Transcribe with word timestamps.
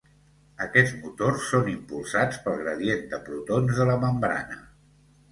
Aquests 0.65 0.93
motors 1.01 1.43
són 1.49 1.67
impulsats 1.73 2.39
pel 2.45 2.57
gradient 2.61 3.03
de 3.11 3.19
protons 3.27 3.77
de 3.83 3.87
la 3.91 3.99
membrana. 4.05 4.57